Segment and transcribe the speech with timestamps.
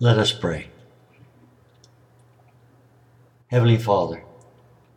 [0.00, 0.68] Let us pray.
[3.48, 4.22] Heavenly Father,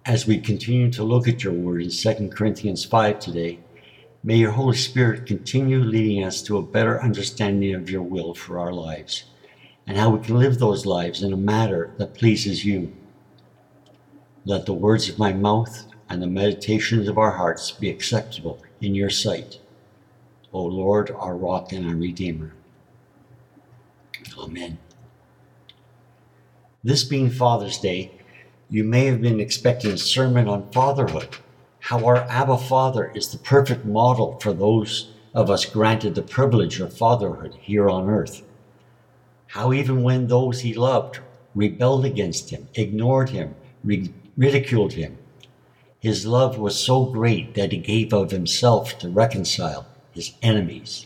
[0.06, 3.60] as we continue to look at your word in 2 Corinthians 5 today,
[4.24, 8.60] may your Holy Spirit continue leading us to a better understanding of your will for
[8.60, 9.24] our lives
[9.88, 12.96] and how we can live those lives in a manner that pleases you.
[14.46, 18.94] Let the words of my mouth and the meditations of our hearts be acceptable in
[18.94, 19.60] your sight,
[20.54, 22.54] O Lord, our rock and our redeemer.
[24.38, 24.78] Amen.
[26.84, 28.12] This being Father's Day,
[28.68, 31.30] you may have been expecting a sermon on fatherhood,
[31.80, 36.80] how our Abba Father is the perfect model for those of us granted the privilege
[36.80, 38.42] of fatherhood here on earth.
[39.50, 41.20] How even when those he loved
[41.54, 45.20] rebelled against him, ignored him, ridiculed him,
[46.00, 51.06] his love was so great that he gave of himself to reconcile his enemies.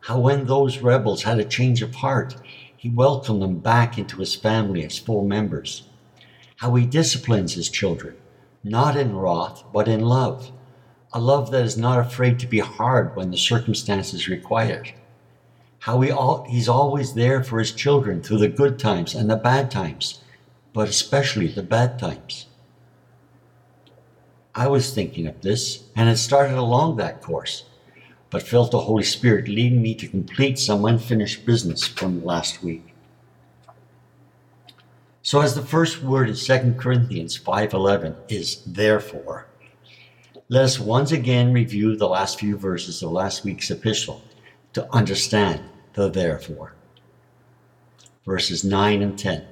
[0.00, 2.36] How when those rebels had a change of heart,
[2.82, 5.84] he welcomed them back into his family as full members
[6.56, 8.16] how he disciplines his children,
[8.62, 10.52] not in wrath, but in love,
[11.12, 14.94] a love that is not afraid to be hard when the circumstances require it.
[15.80, 19.34] How he all, he's always there for his children through the good times and the
[19.34, 20.22] bad times,
[20.72, 22.46] but especially the bad times.
[24.54, 27.64] I was thinking of this and had started along that course,
[28.32, 32.94] but felt the Holy Spirit leading me to complete some unfinished business from last week.
[35.20, 39.46] So as the first word in 2 Corinthians 5:11 is therefore,
[40.48, 44.22] let us once again review the last few verses of last week's epistle
[44.72, 45.60] to understand
[45.92, 46.74] the therefore.
[48.24, 49.44] Verses 9 and 10.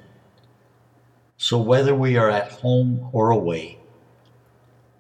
[1.37, 3.79] So whether we are at home or away,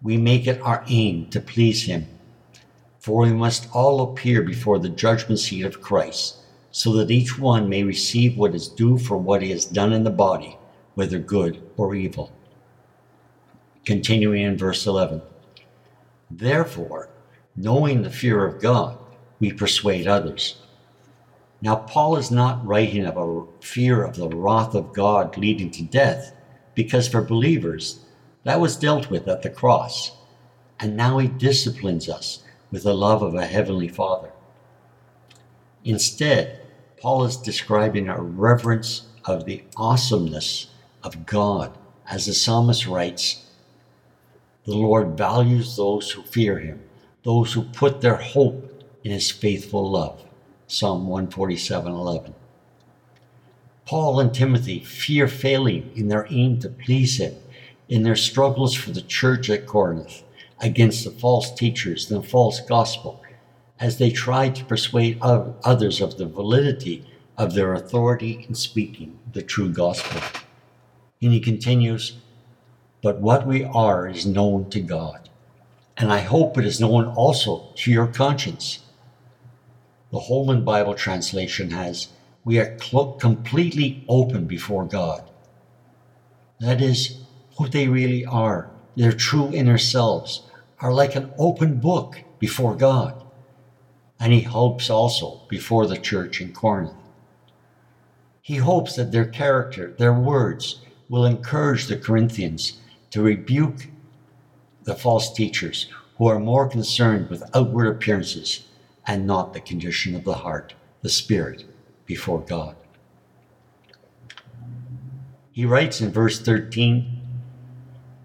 [0.02, 2.19] we make it our aim to please him.
[3.00, 6.36] For we must all appear before the judgment seat of Christ,
[6.70, 10.04] so that each one may receive what is due for what he has done in
[10.04, 10.58] the body
[10.94, 12.30] whether good or evil.
[13.86, 15.22] Continuing in verse 11
[16.30, 17.08] Therefore,
[17.56, 18.98] knowing the fear of God,
[19.38, 20.60] we persuade others.
[21.62, 25.82] Now, Paul is not writing of a fear of the wrath of God leading to
[25.82, 26.34] death,
[26.74, 28.00] because for believers,
[28.44, 30.12] that was dealt with at the cross.
[30.78, 34.30] And now he disciplines us with the love of a heavenly Father.
[35.84, 36.60] Instead,
[37.00, 40.68] Paul is describing a reverence of the awesomeness
[41.02, 41.76] of God.
[42.10, 43.46] As the psalmist writes,
[44.64, 46.82] the Lord values those who fear him,
[47.22, 50.22] those who put their hope in his faithful love.
[50.66, 52.34] Psalm 147 11.
[53.86, 57.34] Paul and Timothy fear failing in their aim to please him
[57.88, 60.22] in their struggles for the church at Corinth
[60.60, 63.22] against the false teachers and the false gospel
[63.78, 67.04] as they tried to persuade others of the validity
[67.38, 70.20] of their authority in speaking the true gospel.
[71.22, 72.18] And he continues,
[73.02, 75.30] But what we are is known to God.
[75.96, 78.80] And I hope it is known also to your conscience.
[80.12, 82.08] The Holman Bible translation has,
[82.44, 85.30] We are cl- completely open before God.
[86.58, 87.22] That is,
[87.56, 90.42] who they really are, their true inner selves,
[90.80, 93.22] are like an open book before God.
[94.18, 96.92] And he hopes also before the church in Corinth.
[98.42, 102.78] He hopes that their character, their words, will encourage the Corinthians
[103.10, 103.88] to rebuke
[104.84, 108.66] the false teachers who are more concerned with outward appearances
[109.06, 111.64] and not the condition of the heart, the spirit,
[112.06, 112.76] before God.
[115.52, 117.20] He writes in verse 13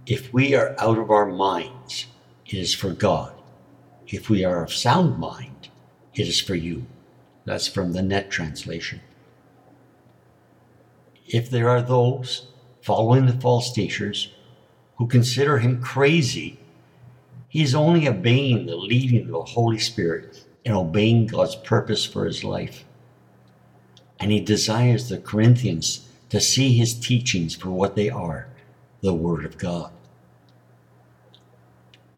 [0.05, 2.07] If we are out of our minds,
[2.45, 3.33] it is for God.
[4.07, 5.69] If we are of sound mind,
[6.13, 6.85] it is for you.
[7.45, 9.01] That's from the NET translation.
[11.27, 12.47] If there are those
[12.81, 14.31] following the false teachers
[14.97, 16.59] who consider him crazy,
[17.49, 22.25] he is only obeying the leading of the Holy Spirit and obeying God's purpose for
[22.25, 22.85] his life.
[24.19, 28.47] And he desires the Corinthians to see his teachings for what they are
[29.01, 29.91] the Word of God.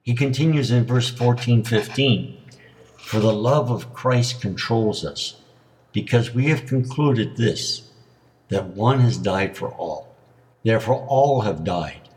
[0.08, 2.38] He continues in verse 14 15
[2.96, 5.42] For the love of Christ controls us,
[5.92, 7.90] because we have concluded this,
[8.48, 10.08] that one has died for all
[10.64, 12.08] Therefore, all have died,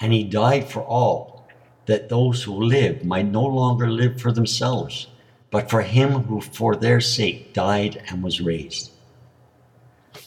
[0.00, 1.46] and he died for all,
[1.86, 5.06] that those who live might no longer live for themselves,
[5.52, 8.90] but for him who for their sake died and was raised.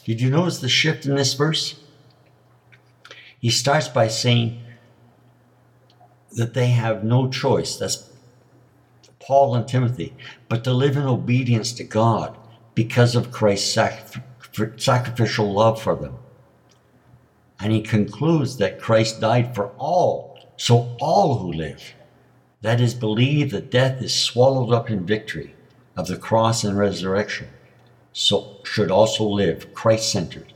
[0.04, 1.80] Did you notice the shift in this verse?
[3.38, 4.60] He starts by saying
[6.32, 7.76] that they have no choice.
[7.76, 8.10] That's
[9.20, 10.14] Paul and Timothy,
[10.48, 12.36] but to live in obedience to God
[12.74, 13.72] because of Christ's
[14.76, 16.16] sacrificial love for them.
[17.60, 21.94] And he concludes that Christ died for all, so all who live,
[22.62, 25.54] that is, believe that death is swallowed up in victory
[25.96, 27.48] of the cross and resurrection,
[28.12, 30.52] so should also live Christ centered,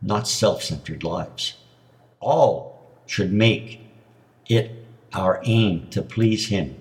[0.00, 1.54] not self centered lives.
[2.20, 3.80] All should make
[4.48, 4.75] it
[5.16, 6.76] our aim to please Him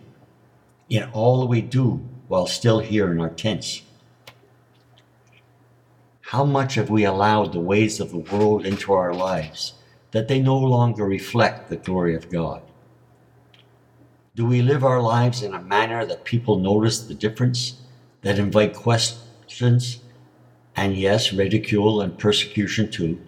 [0.90, 3.82] in all we do while still here in our tents.
[6.22, 9.74] How much have we allowed the ways of the world into our lives
[10.12, 12.62] that they no longer reflect the glory of God?
[14.36, 17.76] Do we live our lives in a manner that people notice the difference,
[18.22, 20.02] that invite questions,
[20.76, 23.22] and yes, ridicule and persecution too,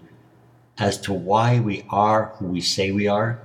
[0.77, 3.39] as to why we are who we say we are?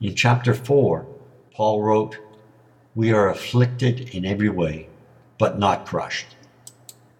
[0.00, 1.06] In chapter 4,
[1.52, 2.16] Paul wrote,
[2.94, 4.88] We are afflicted in every way,
[5.36, 6.36] but not crushed,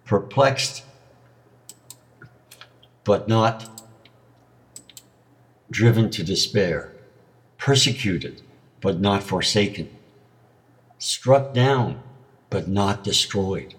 [0.03, 0.83] perplexed,
[3.03, 3.83] but not
[5.69, 6.91] driven to despair,
[7.59, 8.41] persecuted,
[8.81, 9.89] but not forsaken,
[10.97, 12.01] struck down,
[12.49, 13.75] but not destroyed,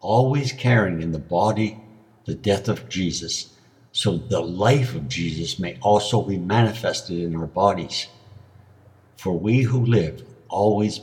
[0.00, 1.80] always carrying in the body
[2.24, 3.57] the death of Jesus
[3.92, 8.08] so the life of Jesus may also be manifested in our bodies.
[9.16, 11.00] For we who live, always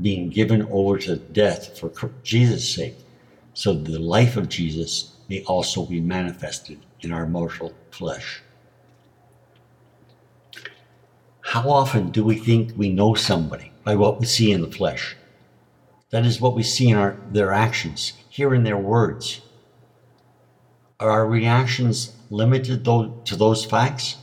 [0.00, 1.92] being given over to death for
[2.22, 2.96] Jesus' sake,
[3.54, 8.42] so the life of Jesus may also be manifested in our mortal flesh.
[11.42, 15.16] How often do we think we know somebody by what we see in the flesh?
[16.10, 19.42] That is what we see in our, their actions, hear in their words.
[21.02, 24.18] Are our reactions limited to those facts?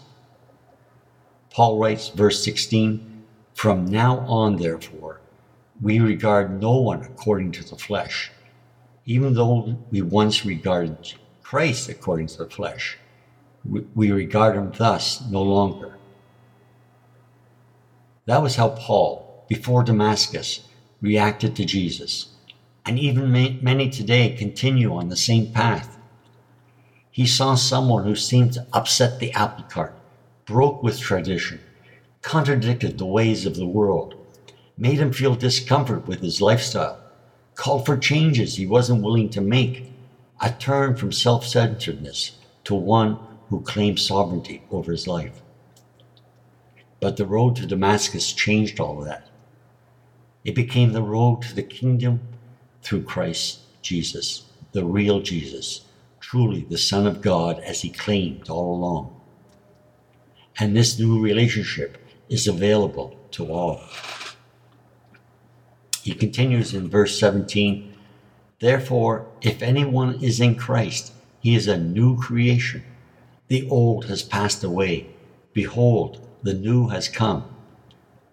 [1.49, 5.19] Paul writes, verse 16, From now on, therefore,
[5.81, 8.31] we regard no one according to the flesh,
[9.05, 12.97] even though we once regarded Christ according to the flesh.
[13.93, 15.97] We regard him thus no longer.
[18.25, 20.61] That was how Paul, before Damascus,
[21.01, 22.27] reacted to Jesus.
[22.85, 25.97] And even many today continue on the same path
[27.19, 29.93] he saw someone who seemed to upset the apple cart,
[30.45, 31.59] broke with tradition,
[32.21, 34.15] contradicted the ways of the world,
[34.77, 36.97] made him feel discomfort with his lifestyle,
[37.55, 39.91] called for changes he wasn't willing to make,
[40.39, 43.19] a turn from self centeredness to one
[43.49, 45.41] who claimed sovereignty over his life.
[47.01, 49.27] But the road to Damascus changed all of that.
[50.45, 52.21] It became the road to the kingdom
[52.81, 55.81] through Christ Jesus, the real Jesus
[56.29, 59.19] truly the Son of God as he claimed all along.
[60.59, 61.97] And this new relationship
[62.29, 63.81] is available to all.
[66.03, 67.95] He continues in verse 17
[68.59, 72.83] Therefore, if anyone is in Christ, he is a new creation.
[73.47, 75.07] The old has passed away.
[75.53, 77.43] Behold, the new has come.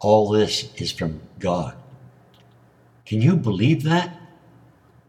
[0.01, 1.75] All this is from God.
[3.07, 4.21] Can you believe that?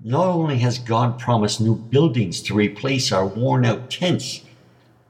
[0.03, 4.41] Not only has God promised new buildings to replace our worn out tents,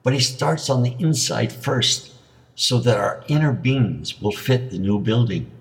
[0.02, 2.14] but He starts on the inside first
[2.56, 5.52] so that our inner beings will fit the new building.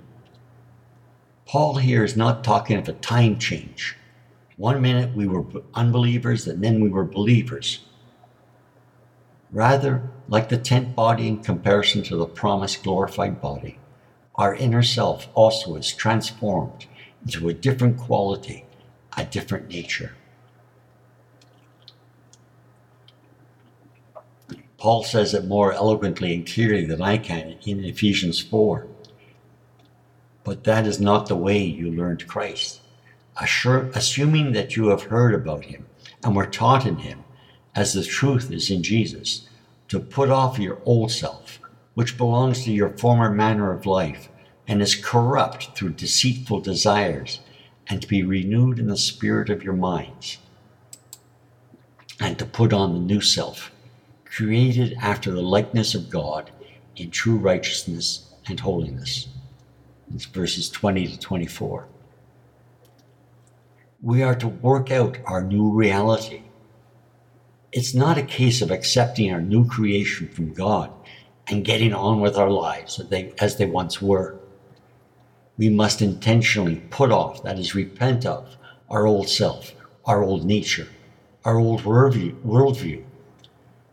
[1.44, 3.96] Paul here is not talking of a time change.
[4.56, 5.44] One minute we were
[5.75, 7.81] unbelievers and then we were believers.
[9.51, 13.79] Rather, like the tent body in comparison to the promised glorified body,
[14.36, 16.86] our inner self also is transformed
[17.24, 18.66] into a different quality
[19.17, 20.13] a different nature.
[24.79, 28.87] Paul says it more eloquently and clearly than I can in Ephesians 4.
[30.44, 32.81] But that is not the way you learned Christ.
[33.41, 35.87] Assure, assuming that you have heard about him
[36.23, 37.25] and were taught in him,
[37.75, 39.49] as the truth is in Jesus,
[39.89, 41.58] to put off your old self,
[41.94, 44.29] which belongs to your former manner of life
[44.69, 47.41] and is corrupt through deceitful desires
[47.88, 50.38] and to be renewed in the spirit of your minds,
[52.20, 53.70] and to put on the new self,
[54.24, 56.50] created after the likeness of God
[56.96, 59.28] in true righteousness and holiness.
[60.14, 61.86] It's verses 20 to 24.
[64.02, 66.43] We are to work out our new reality.
[67.72, 70.93] It's not a case of accepting our new creation from God
[71.48, 74.38] and getting on with our lives as they, as they once were
[75.58, 78.56] we must intentionally put off, that is, repent of,
[78.91, 80.89] our old self, our old nature,
[81.44, 83.05] our old worldview,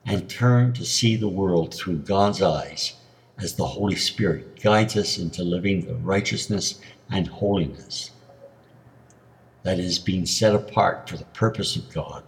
[0.05, 2.93] and turn to see the world through God's eyes
[3.37, 6.79] as the Holy Spirit guides us into living the righteousness
[7.09, 8.11] and holiness.
[9.63, 12.23] that is being set apart for the purpose of God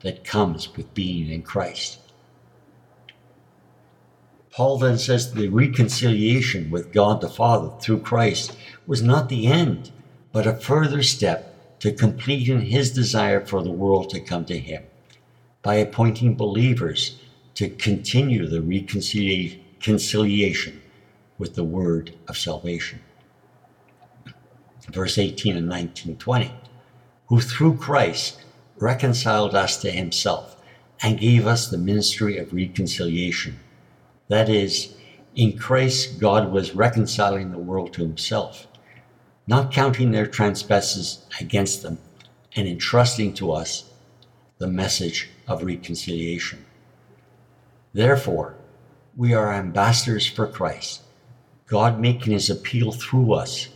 [0.00, 1.98] that comes with being in Christ.
[4.54, 8.56] Paul then says the reconciliation with God the Father through Christ
[8.86, 9.90] was not the end,
[10.30, 14.84] but a further step to completing his desire for the world to come to him
[15.62, 17.20] by appointing believers
[17.54, 20.80] to continue the reconciliation
[21.36, 23.00] with the word of salvation.
[24.88, 26.52] Verse 18 and 19 20,
[27.26, 28.44] who through Christ
[28.78, 30.62] reconciled us to himself
[31.02, 33.58] and gave us the ministry of reconciliation.
[34.28, 34.94] That is,
[35.34, 38.66] in Christ, God was reconciling the world to himself,
[39.46, 41.98] not counting their trespasses against them,
[42.56, 43.90] and entrusting to us
[44.58, 46.64] the message of reconciliation.
[47.92, 48.54] Therefore,
[49.16, 51.02] we are ambassadors for Christ,
[51.66, 53.68] God making his appeal through us.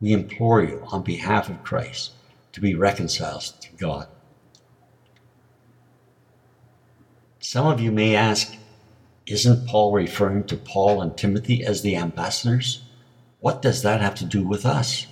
[0.00, 2.12] We implore you on behalf of Christ
[2.52, 4.08] to be reconciled to God.
[7.40, 8.54] Some of you may ask,
[9.26, 12.82] isn't Paul referring to Paul and Timothy as the ambassadors?
[13.40, 15.06] What does that have to do with us?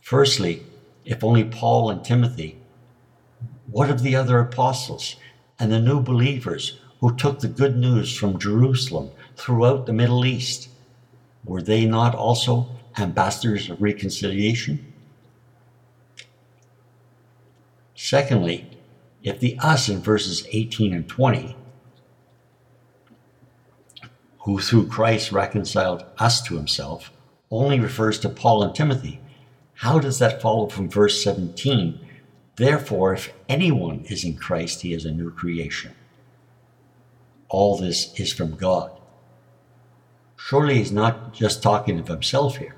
[0.00, 0.64] Firstly,
[1.04, 2.58] if only Paul and Timothy,
[3.70, 5.16] what of the other apostles
[5.58, 10.68] and the new believers who took the good news from Jerusalem throughout the Middle East?
[11.44, 14.92] Were they not also ambassadors of reconciliation?
[17.94, 18.78] Secondly,
[19.22, 21.56] if the us in verses 18 and 20,
[24.46, 27.10] who through Christ reconciled us to himself,
[27.50, 29.18] only refers to Paul and Timothy,
[29.74, 31.98] how does that follow from verse 17?
[32.54, 35.96] Therefore, if anyone is in Christ, he is a new creation.
[37.48, 38.92] All this is from God.
[40.36, 42.76] Surely he's not just talking of himself here.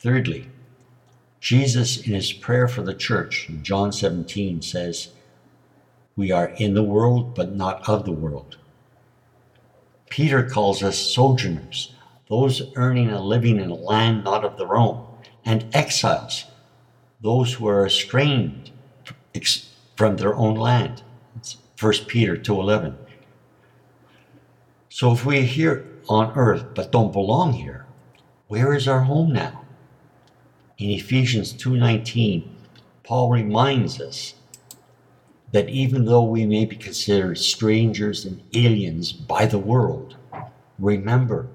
[0.00, 0.50] Thirdly,
[1.40, 5.08] Jesus, in his prayer for the church in John 17, says,
[6.14, 8.58] We are in the world, but not of the world.
[10.08, 11.92] Peter calls us sojourners,
[12.28, 15.04] those earning a living in a land not of their own,
[15.44, 16.44] and exiles,
[17.20, 18.70] those who are estranged
[19.96, 21.02] from their own land.
[21.36, 22.96] It's 1 Peter 2.11.
[24.88, 27.84] So if we're here on earth but don't belong here,
[28.48, 29.62] where is our home now?
[30.78, 32.48] In Ephesians 2:19,
[33.02, 34.34] Paul reminds us
[35.56, 40.14] that even though we may be considered strangers and aliens by the world,
[40.78, 41.48] remember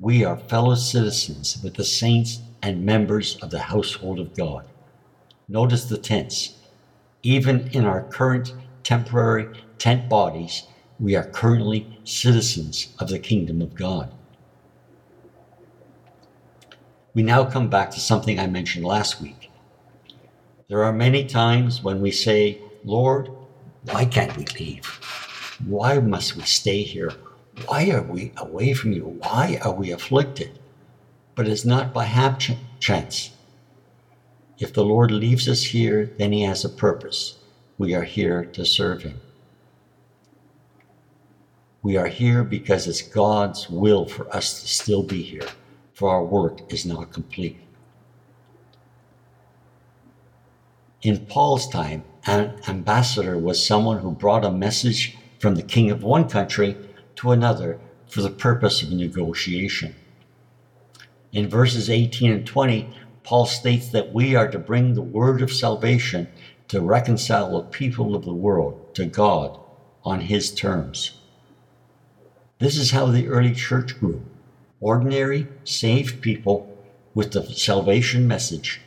[0.00, 4.64] we are fellow citizens with the saints and members of the household of God.
[5.46, 6.56] Notice the tense.
[7.22, 9.46] Even in our current temporary
[9.78, 10.64] tent bodies,
[10.98, 14.12] we are currently citizens of the kingdom of God.
[17.14, 19.52] We now come back to something I mentioned last week.
[20.66, 23.28] There are many times when we say, Lord,
[23.82, 24.86] why can't we leave?
[25.66, 27.12] Why must we stay here?
[27.66, 29.18] Why are we away from you?
[29.20, 30.58] Why are we afflicted?
[31.34, 32.40] But it's not by hap
[32.80, 33.30] chance.
[34.58, 37.38] If the Lord leaves us here, then he has a purpose.
[37.76, 39.20] We are here to serve him.
[41.82, 45.48] We are here because it's God's will for us to still be here
[45.96, 47.58] for our work is not complete.
[51.00, 56.02] In Paul's time, an ambassador was someone who brought a message from the king of
[56.02, 56.76] one country
[57.14, 57.78] to another
[58.08, 59.94] for the purpose of negotiation.
[61.32, 62.90] In verses 18 and 20,
[63.22, 66.26] Paul states that we are to bring the word of salvation
[66.68, 69.58] to reconcile the people of the world to God
[70.04, 71.12] on his terms.
[72.58, 74.22] This is how the early church grew
[74.80, 76.76] ordinary, saved people
[77.14, 78.80] with the salvation message,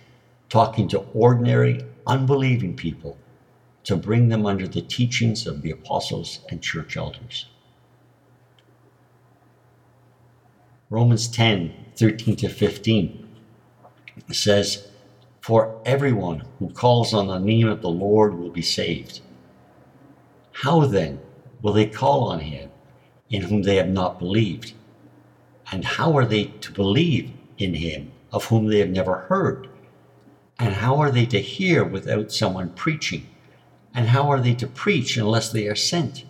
[0.49, 3.17] talking to ordinary, unbelieving people
[3.83, 7.47] to bring them under the teachings of the apostles and church elders.
[10.89, 13.27] Romans 10 13 to 15
[14.31, 14.87] says,
[15.41, 19.21] For everyone who calls on the name of the Lord will be saved.
[20.51, 21.19] How then
[21.61, 22.69] will they call on him
[23.29, 24.73] in whom they have not believed?
[25.71, 29.67] And how are they to believe in him of whom they have never heard?
[30.57, 33.27] And how are they to hear without someone preaching?
[33.99, 36.23] And how are they to preach unless they are sent?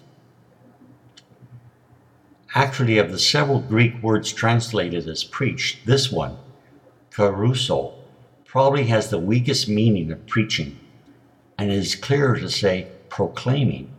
[2.55, 6.37] Actually, of the several Greek words translated as preached, this one,
[7.11, 7.93] kerusso,
[8.43, 10.79] probably has the weakest meaning of preaching,
[11.59, 13.91] and it is clearer to say proclaiming,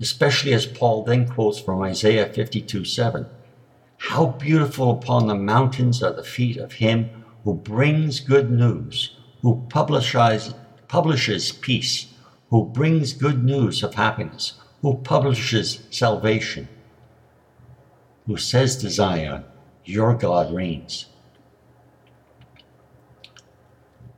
[0.00, 3.26] especially as Paul then quotes from Isaiah 52 7.
[3.98, 7.10] How beautiful upon the mountains are the feet of him
[7.44, 10.54] who brings good news, who publishes,
[10.88, 12.06] publishes peace,
[12.54, 16.68] who brings good news of happiness, who publishes salvation,
[18.28, 19.42] who says to Zion,
[19.84, 21.06] Your God reigns.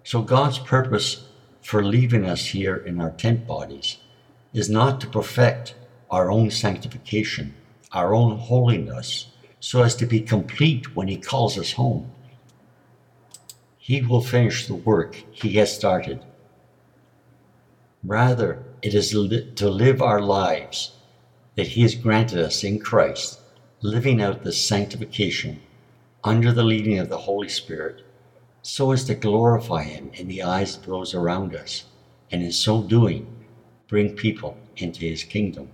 [0.05, 1.26] So God's purpose
[1.62, 3.97] for leaving us here in our tent bodies
[4.52, 5.75] is not to perfect
[6.11, 7.55] our own sanctification,
[7.93, 9.28] our own holiness,
[9.61, 12.12] so as to be complete when He calls us home.
[13.78, 16.23] He will finish the work He has started.
[18.07, 20.93] Rather, it is to live our lives
[21.57, 23.41] that He has granted us in Christ,
[23.81, 25.61] living out the sanctification
[26.23, 28.05] under the leading of the Holy Spirit,
[28.63, 31.87] so as to glorify Him in the eyes of those around us,
[32.31, 33.27] and in so doing,
[33.89, 35.71] bring people into His kingdom.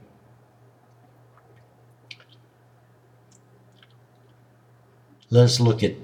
[5.29, 5.97] Let's look at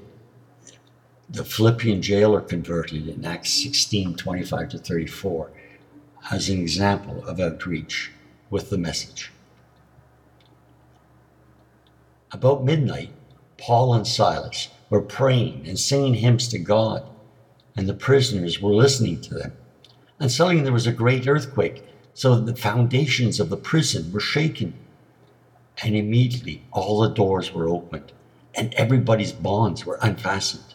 [1.31, 5.53] the Philippian jailer converted in Acts 16 25 to 34
[6.31, 8.13] as an example of outreach
[8.51, 9.31] with the message.
[12.31, 13.11] About midnight,
[13.57, 17.03] Paul and Silas were praying and singing hymns to God,
[17.77, 19.53] and the prisoners were listening to them.
[20.21, 21.85] And suddenly there was a great earthquake,
[22.15, 24.75] so that the foundations of the prison were shaken.
[25.83, 28.13] And immediately all the doors were opened
[28.59, 30.75] and everybody's bonds were unfastened.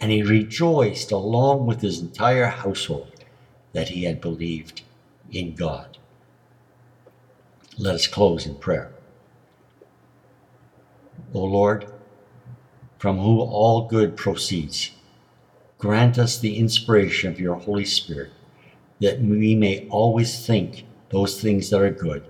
[0.00, 3.12] And he rejoiced along with his entire household
[3.72, 4.82] that he had believed
[5.30, 5.98] in God.
[7.76, 8.92] Let us close in prayer.
[11.34, 11.92] O Lord,
[12.98, 14.92] from whom all good proceeds,
[15.78, 18.30] grant us the inspiration of your Holy Spirit,
[19.00, 22.24] that we may always think those things that are good,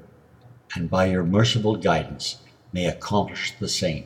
[0.75, 2.37] and by your merciful guidance,
[2.73, 4.05] may accomplish the same.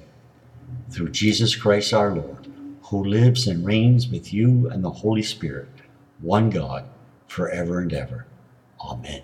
[0.90, 2.41] Through Jesus Christ our Lord,
[2.92, 5.70] who lives and reigns with you and the Holy Spirit,
[6.20, 6.84] one God,
[7.26, 8.26] forever and ever.
[8.78, 9.22] Amen.